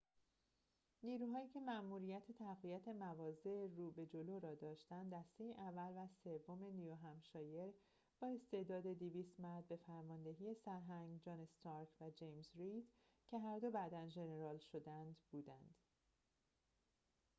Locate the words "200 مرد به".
8.87-9.75